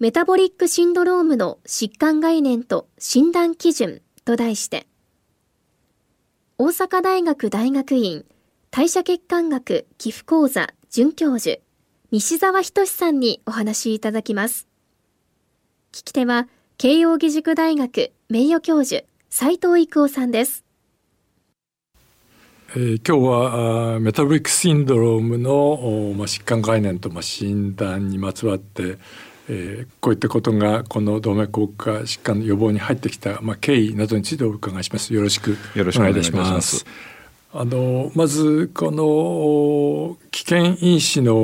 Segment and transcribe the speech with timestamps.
[0.00, 4.86] メタボリックシンドロームの疾患概念と診断基準と題して、
[6.56, 8.24] 大阪大学大学院
[8.70, 11.58] 代謝血管学寄付講座准教授、
[12.12, 14.68] 西澤仁さんにお話しいただきます。
[15.90, 20.64] 聞き手は、慶應義塾大学名誉教授、斉藤育夫さんです。
[22.76, 28.98] えー、今日はメタボリックシンドロームの、まあ、疾患概念と、まあ、診断にまつわって
[29.48, 35.14] えー、こういったことがこの動脈硬化疾患の予防に入ってきた、まあ、経緯などについてお伺いします。
[35.14, 36.84] よろしくお願いいたします。
[37.50, 41.34] あのまずこの危険因子の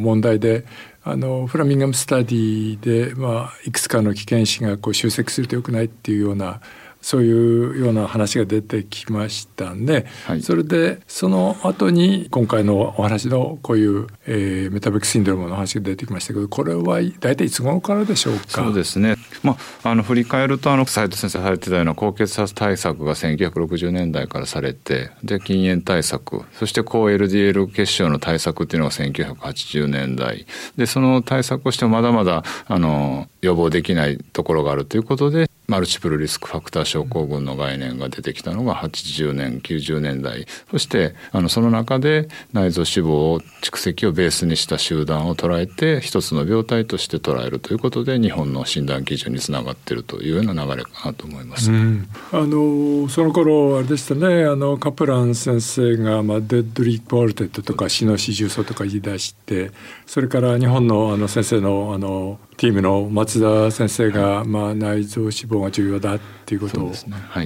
[0.00, 0.64] 問題で
[1.04, 6.60] あのフラミンガムスタディで、まあ、いくつかの危険因子がこう集積するとよくないっていうような
[7.00, 10.06] そういうような話が出てきましたね。
[10.24, 18.42] はい、それでその後に今回のお話のこういう、えー、メタボリックシンドロームの話が出てきましたけどこれは大体いつ頃からでしょうか？
[18.48, 30.46] そうですね、まあ、あの振り返るとあの斉藤先生されてたような高血圧対策が1960年代からされてで禁煙対策そして高 LDL 血症の対策っていうのが1980年代。
[30.76, 40.44] でその対策をしてもまだまだあの予防できないところがあるということでマルチプルリスクファクター症候群の概念が出てきたのが80年90年代。
[40.68, 51.70] そしてあのその中で内臓脂肪を蓄積をベースにした集団を捉えて一つの病態として捉えるということで日本の診断基準につながっているというような流れかなと思います。
[51.70, 54.46] うん、あのその頃あれでしたね。
[54.46, 59.70] あのカプラン先生が、まあ、 deadly quartet とか死の四重奏とか言い出して
[60.04, 66.92] それから日本のあの先生のあのティームの松田先生が、まあ、内臓脂肪が重要だっていうことを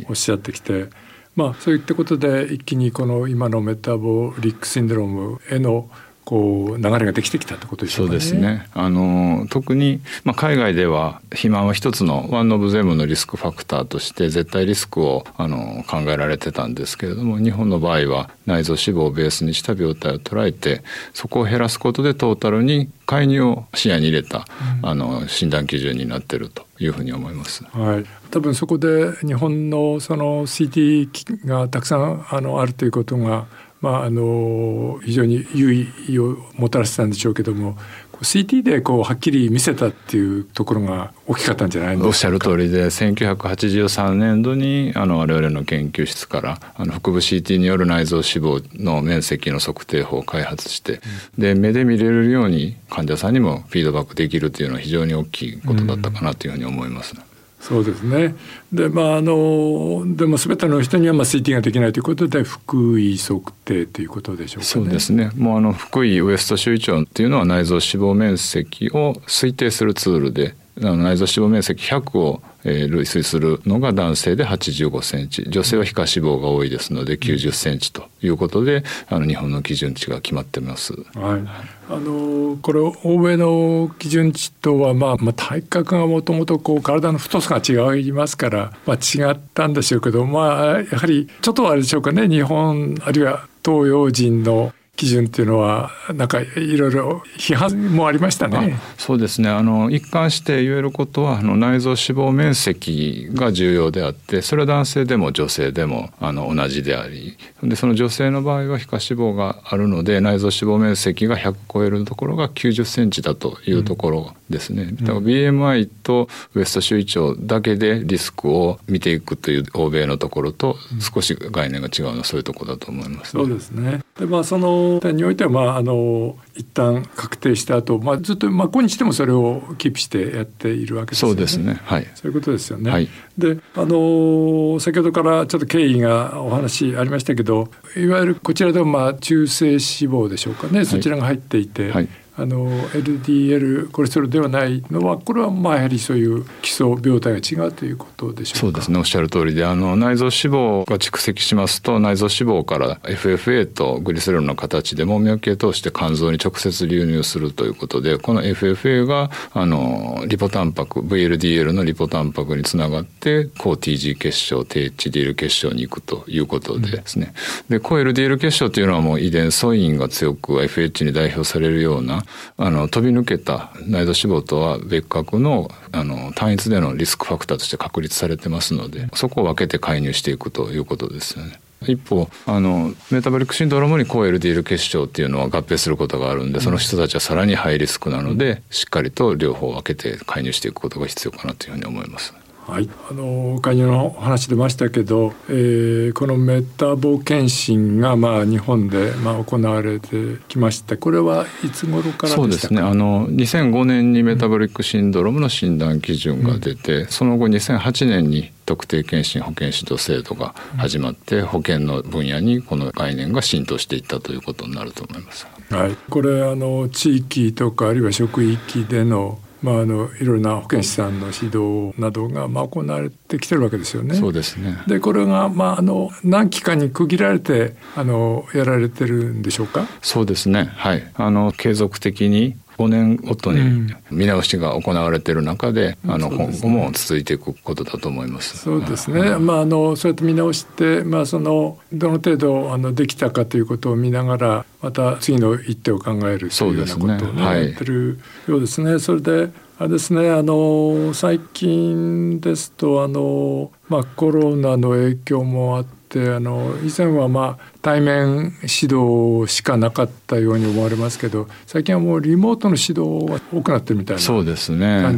[0.08, 0.88] おっしゃってきて、
[1.36, 5.88] まあ、そういったことで一気にこの今のメタボリックシンドロームへの
[6.24, 8.66] こう流れができてきたってことでしょうか、ね、そうですね。
[8.72, 24.46] あの特にまあ海外では肥満は一つの one of them のリスクファクターとして絶対リスクをあの考えられてたんですけれども、日本の場合は内臓脂肪をベースにした病態を捉えて、そこを減らすことでトータルに介入を視野に入れた、
[24.82, 27.64] うん、あの診断基準になっているというふうに思います。
[27.64, 28.04] はい。
[28.30, 33.46] 多分そこで日本のその CT がたくさんあのあるということが
[33.84, 35.74] まあ、あの非常に優
[36.08, 37.76] 位をもたらしたんでしょうけども
[38.22, 48.26] CT でこうはっきり見せたっていうところが大きかったんじゃないおっしゃる通りで1983年度にあの我々の研究室からあの腹部 CT による内臓脂
[48.62, 51.02] 肪の面積の測定法を開発して、
[51.36, 57.14] うん、で目で見れるように患者さんにもフィードバックできるというのは非常に大きいことだったかなというふうに思います。
[57.14, 57.33] うん
[57.66, 58.34] そうですね。
[58.74, 65.30] で、まあ、あの、でも全ての人には、まあ、CT ができないということで、腹囲測定ということでしょうか、ね、そうですね。
[65.34, 75.44] もう、あの、腹囲ウエスト周囲長っていうのは内臓脂肪面積を推定するツールで、内臓脂肪面積100を、類推するのが男性で85センチ。
[75.48, 80.94] 女性は皮下脂肪が多いですので90センチということであの日本の基準値が決まってます。
[81.14, 81.42] はい。
[81.90, 92.26] あのこれ欧米の基準値とは、まあ、まあ体格がもともと体の太さが違いますから、まあ、違ったんでしょうけど、まあ、やはりちょっとあれでしょうかね。
[92.28, 98.78] 日本あるいは東洋人の基準っていうのはなんかいろいろ批判もありましたね。
[98.96, 99.48] そうですね。
[99.48, 114.92] あの一貫して言えることはあの内臓脂肪面積が重要であって、それは男性でも女性でもあの同じであり、でその女性の場合は皮下脂肪があるので内臓脂肪面積が100超えるところが90センチだというところですね。
[114.92, 124.00] だから BMI とウエスト周囲長だけでリスクを見ていくという欧米のところと少し概念が違うのはそういうところだと思います、ね、そうですね。
[124.18, 131.34] でまあその点においてはまああの一旦確定した後、まあずっとまあ今日でもそれをキープしてやっているわけですよね。
[131.34, 131.80] そうですね。
[131.82, 132.06] はい。
[132.14, 132.90] そういうことですよね。
[132.92, 148.58] はい、であの先ほどからちょっと経緯がお話ありましたけどいわゆるこちらではまあ中性脂肪でしょうかねそちらが入っていて、はい、あの LDL コレステロールではないのはこれはまあやはりそういう基礎病態が違うということでしょうか？
[148.60, 148.98] そうですね。
[148.98, 167.32] おっしゃる通りであの内臓脂肪が蓄積しますと内臓脂肪から FFA とグリセロールの形で門脈系通して肝臓に直接流入するということでこの FFA があのリポタンパク VLDL のリポタンパクにつながって抗 TG 結晶低 HDL 結晶に行くということでですね、
[167.70, 172.23] うん、で抗 LDL 結晶というのはもう遺伝素因が強く FH に代表されるような
[172.56, 181.60] あの飛び抜けた内臓脂肪とは別格のあの単一でのリスクファクターとして確立されてますのでそこを分けて介入していくということですよね。
[181.86, 192.34] 一方あのメタボリックシンドロームに抗 LDL 結晶っていうのは合併することがあるんでその人たちはさらにハイリスクなのでしっかりと両方分けて介入していくことが必要かなというふうに思います。
[192.66, 200.96] はい、あの介入の話出ましたけど、えー、このメタボ検診がまあ日本でまあ行われてきました。
[200.96, 202.80] これはいつ頃からそうですね。
[202.80, 215.46] あの2005年にメタボリックシンドロームの診断基準が出て、うん、その後2008年に特定健診保健指導制度が始まって、保険の分野にこの概念が浸透していったということになると思います。
[215.70, 224.14] はい、これあの地域とかあるいは職域でのまあ、あのいろいろな保健師さんの指導などがまあ行われてきてるわけですよね。
[224.14, 224.76] そうですね。
[224.86, 229.86] でこれが、まあ、あの何期かに区切られてあのやられてるんでしょうか？
[230.02, 230.64] そうですね。
[230.76, 231.10] はい。
[231.14, 238.58] あの継続的に5年ごとに見直しが行われている中で、うん、あの今後も続いていくことだと思います。
[238.58, 239.36] そうですね。
[239.36, 248.18] まああのそうやって見直してまあそのどの程度あのできたかということを見ながらまた次の一手を考えるというようなことをね、ねはい、やってる
[248.48, 248.98] ようですね。
[248.98, 264.42] それであれですねあの最近ですとあの、まあ、コロナの影響もあってあの以前はまあ対面指導しかなかったように思われますけど最近はもうリモートの指導が多くなってるみたいな感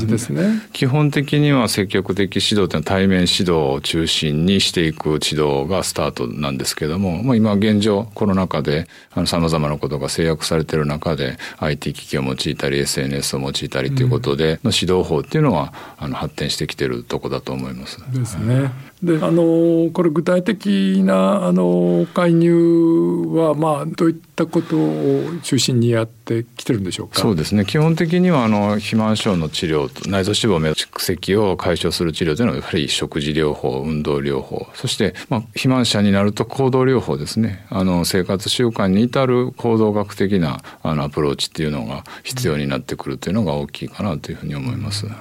[0.01, 0.69] じですね。
[0.73, 8.89] 基本的には積極的指導というのは対面指導を中心にしていく指導がスタートなんですけども、まあ、今現状コロナ禍で
[9.27, 18.01] さまざまなことが制約されている中で IT 機器を用いたり SNS を用いたりということでの指導法っていうのはあの発展してきてるとこだと思います。
[18.13, 18.73] ですね。
[19.03, 27.21] であのこれ具体的なあの介入はまあどういったことを中心にやってきてるんでしょうか？
[27.21, 27.65] そうですね。
[27.65, 37.67] 基本的にはあの肥満症の治療内臓脂肪の蓄積を解消する治療というのはやはり食事療法運動療法そして、まあ、肥満者になると行動療法ですね。
[37.71, 45.07] あの生活習慣に至る行動学的なあのアプローチっていうのが必要になってくるというのが大きいかなというふうに思います。
[45.07, 45.15] な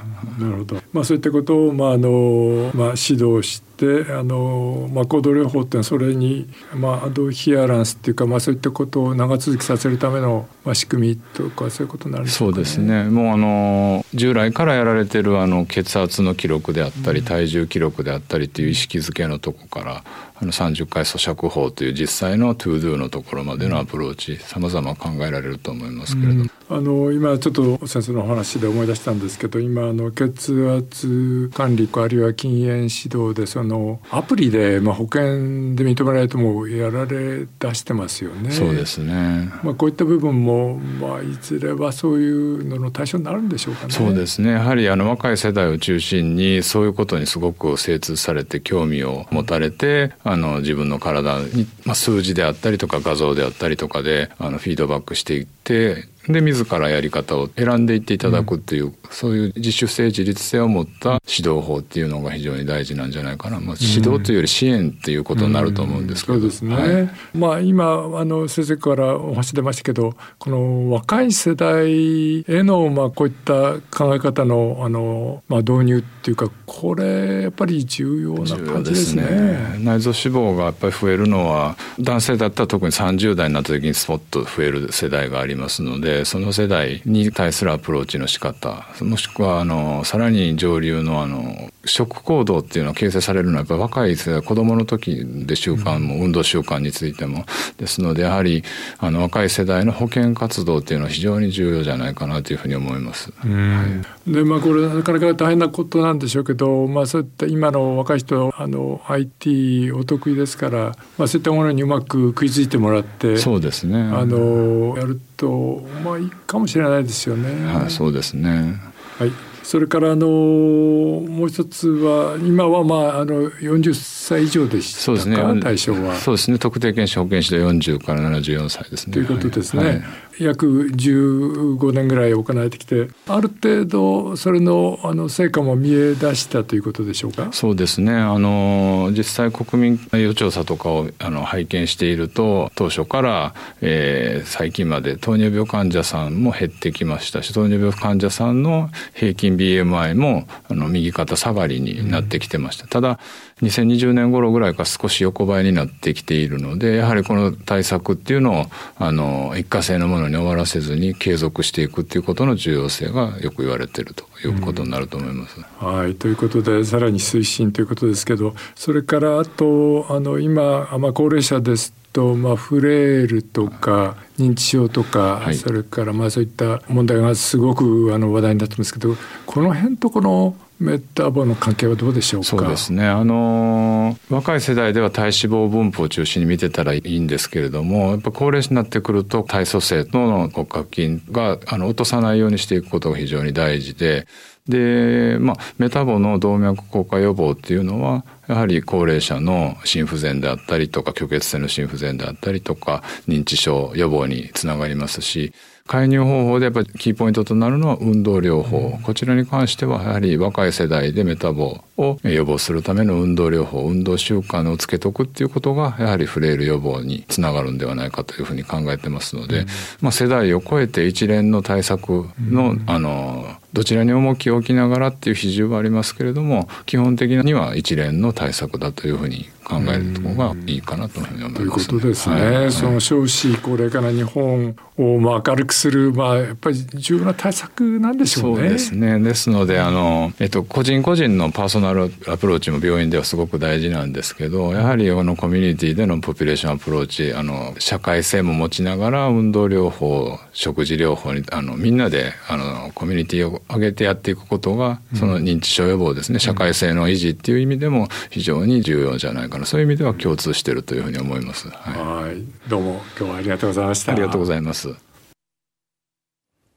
[0.50, 13.06] るほど、まあ、そういったことを、まああのまあ、指導してあの、まあ、行動療法っていうのはそれに、まあ、アドヒアランスっていうか、まあ、そういったことを長続きさせるための、まあ、仕組みとかそういうことになる、ね、そうですね。
[13.06, 20.04] もうあの従来からやられてるあの血圧の記録であったり、体重記録であったりっていう意識づけのとこから
[20.38, 38.52] あの30回咀嚼法という実際の to do のところまでのアプローチさまざま考えられると思いますけれども、うん、あの今ちょっと先生のお話で思い出したんですけど今あの血圧管理あるいは禁煙指導でそのアプリで、まあ、保険で認められてもやられ出してますよね。
[38.52, 43.94] そうですね、まあ、こういった部分も、まあ、いずれはそういうのの対象になるんでしょうかね。
[43.94, 66.44] そうですねやはりあの若い世代を中心にそういうことにすごく精通されて興味を持たれてあの自分の体に、まあ、数字であったりとか画像であったりとかであのフィードバックしていってで自らやり方を選んでいっていただくっていう、うん、そういう自主性自立性を持った指導法っていうのが非常に大事なんじゃないかな、まあ、指導というより支援っていうことになると思うんですけど、うん。
[66.44, 67.86] うん、そうですね、はい、まあ今
[68.20, 97.46] あの先生からお話出ましたけどこの若い世代へのまあこういった考え方のあの、まあ、導入っていうかこれやっぱり重要な感じですね、ね、内臓脂肪がやっぱり増えるのは男性だったら特に30代になった時にスポッと増える世代がありますのでその世代に対するアプローチの仕方もしくはあのさらに上流のあの食行動っていうのは形成されるのはやっぱ若い世代子供の時で習慣も、運動習慣についても
[97.78, 98.64] ですのでやはり
[99.00, 103.32] あの若い世代の保健活動っていうのは非常に重要じゃないかなというふうに思います。
[103.38, 117.66] はい、でまあこれなかなか大変なことなんでしょうけど、まあ、そういった今の若い人あの IT お得意ですから、まあ、そういったものにうまく食いついてもらってそうですねあのやるとまあいいかもしれないですよね。
[117.66, 118.80] はい、そうですね。
[119.20, 119.55] はい。
[119.66, 125.38] それからあのもう一つは今はまああの40歳以上でしたそうですね。
[125.60, 126.16] 対象は。
[126.18, 126.60] そうですね。
[126.60, 129.14] 特定健診保険指導40から74歳ですね。
[129.14, 130.04] ということですね、はい、
[130.40, 137.50] 約15年ぐらい行われてきてある程度それのあの成果も見え出したということでしょうか？
[137.52, 138.14] そうですね。
[138.14, 153.20] あの実際国民世調査とかをあの拝見していると当初から、えー、最近まで糖尿病患者さんも減ってきましたし糖尿病患者さんの平均 BMI もあの右肩下がりになってきてました、うん、ただ
[153.62, 158.66] 2020年頃ぐらいから少し横ばいになってきているのでやはりこの対策っていうのを
[158.98, 165.58] あの一過性のものに終わらせずに継続していくっていうことの重要性がよく言われているということになると思います。
[165.58, 166.16] うん、はい。
[166.16, 182.48] ということでさらに推進ということですけどそれからあとあの今、まあ、高齢者ですと、まあ、フレイルとか認知症とか、はい、それからまあそういった問題がすごくあの話題になってますけどこの辺とこのメタボの関係はどうでしょうか？
[182.48, 183.08] そうですね。
[183.08, 194.28] あの若い世代では体脂肪分布を中心に見てたらいいんですけれどもやっぱ高齢者になってくると体組成の骨格筋があの落とさないようにしていくことが非常に大事で
[194.68, 205.54] で、まあ、メタボの動脈硬化予防っていうのはやはり高齢者の心不全であったりとか虚血性の心不全であったりとか認知症予防につながりますし
[205.88, 219.68] 介入方法でやっぱりキーポイントとなるのは運動療法、うん、こちらに関してはやはり若い世代でメタボを予防するための運動療法運動習慣をつけとくっていうことがやはりフレイル予防につながるんではないかというふうに考えてますので、うん、
[220.02, 238.56] まあ、世代を超えて一連の対策の、うん、あのどちらに重きを置きながらっていう比重はありますけれども基本的には一連の対策だというふうに考える方がいいかなというふうに思います、ね、ということですね、はい、その少子高齢化の日本をまあ明るくする、まあ、やっぱり重要な対策なんでしょうね。
[238.56, 239.20] そうですね。
[239.20, 259.66] ですのであの、えっと、個人個人のパーソナルアプローチも病院ではすごく大事なんですけどやはりこのコミュニティでのポピュレーションアプローチあの社会性も持ちながら運動療法食事療法にあのみんなであのコミュニティを上げてやっていくことがその認知症予防ですね、社会性の維持っていう意味でも非常に重要じゃないかな。
[259.66, 261.70] そういう意味では共通しているというふうに思います。
[261.70, 264.12] はい、どうも今日はありがとうございました。
[264.12, 264.94] ありがとうございます。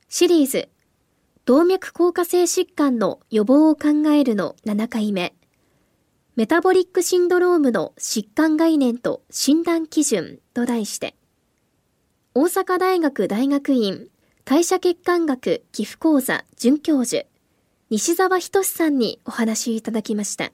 [0.09, 0.69] シリーズ
[1.45, 5.35] 動脈硬化性疾患の予防を考えるの7回目。
[6.37, 11.17] メタボリックシンドロームの疾患概念と診断基準と題して
[12.33, 14.07] 大阪大学大学院
[14.49, 17.27] 代謝血管学寄付講座准教授
[17.91, 20.47] 西澤仁さんにお話いただきました。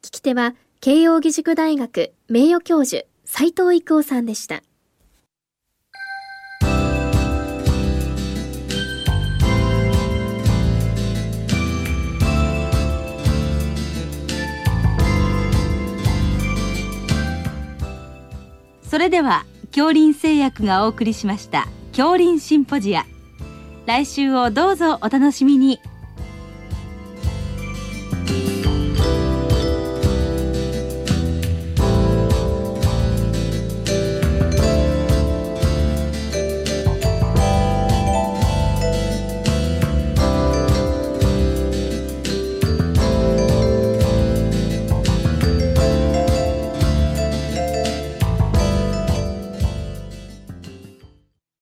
[0.00, 4.62] 聞き手は慶應義塾大学名誉教授斉藤育夫さんでした。
[18.88, 21.66] それでは恐林製薬がお送りしました。
[21.92, 23.04] 恐林シンポジア。
[23.84, 25.78] 来週をどうぞお楽しみに。